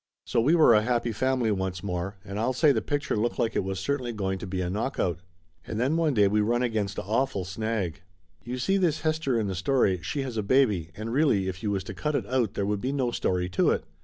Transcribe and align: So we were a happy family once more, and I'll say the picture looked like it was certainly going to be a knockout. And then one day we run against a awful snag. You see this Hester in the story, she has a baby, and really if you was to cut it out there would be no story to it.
So 0.25 0.41
we 0.41 0.55
were 0.55 0.73
a 0.73 0.81
happy 0.81 1.11
family 1.11 1.51
once 1.51 1.83
more, 1.83 2.17
and 2.25 2.39
I'll 2.39 2.53
say 2.53 2.71
the 2.71 2.81
picture 2.81 3.15
looked 3.15 3.37
like 3.37 3.55
it 3.55 3.63
was 3.63 3.79
certainly 3.79 4.11
going 4.11 4.39
to 4.39 4.47
be 4.47 4.59
a 4.61 4.67
knockout. 4.67 5.19
And 5.67 5.79
then 5.79 5.95
one 5.95 6.15
day 6.15 6.27
we 6.27 6.41
run 6.41 6.63
against 6.63 6.97
a 6.97 7.03
awful 7.03 7.45
snag. 7.45 8.01
You 8.43 8.57
see 8.57 8.77
this 8.77 9.01
Hester 9.01 9.39
in 9.39 9.45
the 9.45 9.53
story, 9.53 10.01
she 10.01 10.23
has 10.23 10.37
a 10.37 10.41
baby, 10.41 10.89
and 10.97 11.13
really 11.13 11.47
if 11.47 11.61
you 11.61 11.69
was 11.69 11.83
to 11.83 11.93
cut 11.93 12.15
it 12.15 12.25
out 12.25 12.55
there 12.55 12.65
would 12.65 12.81
be 12.81 12.91
no 12.91 13.11
story 13.11 13.47
to 13.49 13.69
it. 13.69 13.83